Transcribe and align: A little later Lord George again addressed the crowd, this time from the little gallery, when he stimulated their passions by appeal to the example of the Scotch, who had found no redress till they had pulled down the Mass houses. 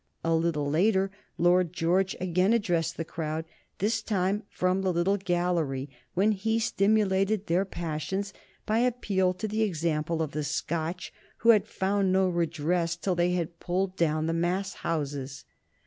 A 0.23 0.33
little 0.33 0.67
later 0.67 1.11
Lord 1.37 1.73
George 1.73 2.15
again 2.19 2.53
addressed 2.53 2.97
the 2.97 3.05
crowd, 3.05 3.45
this 3.77 4.01
time 4.01 4.41
from 4.49 4.81
the 4.81 4.91
little 4.91 5.17
gallery, 5.17 5.91
when 6.15 6.31
he 6.31 6.57
stimulated 6.57 7.45
their 7.45 7.65
passions 7.65 8.33
by 8.65 8.79
appeal 8.79 9.31
to 9.35 9.47
the 9.47 9.61
example 9.61 10.23
of 10.23 10.31
the 10.31 10.43
Scotch, 10.43 11.13
who 11.45 11.49
had 11.49 11.67
found 11.67 12.11
no 12.11 12.27
redress 12.27 12.95
till 12.95 13.13
they 13.13 13.33
had 13.33 13.59
pulled 13.59 13.95
down 13.95 14.25
the 14.25 14.33
Mass 14.33 14.73
houses. 14.81 15.45